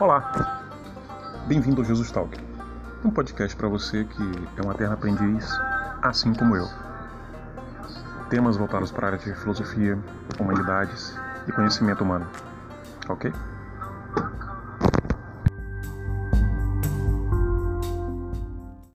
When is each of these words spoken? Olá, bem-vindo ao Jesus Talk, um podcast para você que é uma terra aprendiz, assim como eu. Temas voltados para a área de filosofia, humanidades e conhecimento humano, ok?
Olá, 0.00 0.64
bem-vindo 1.46 1.82
ao 1.82 1.84
Jesus 1.84 2.10
Talk, 2.10 2.34
um 3.04 3.10
podcast 3.10 3.54
para 3.54 3.68
você 3.68 4.02
que 4.02 4.22
é 4.56 4.62
uma 4.62 4.72
terra 4.72 4.94
aprendiz, 4.94 5.46
assim 6.00 6.32
como 6.32 6.56
eu. 6.56 6.66
Temas 8.30 8.56
voltados 8.56 8.90
para 8.90 9.08
a 9.08 9.10
área 9.12 9.18
de 9.18 9.34
filosofia, 9.34 9.98
humanidades 10.38 11.14
e 11.46 11.52
conhecimento 11.52 12.02
humano, 12.02 12.26
ok? 13.10 13.30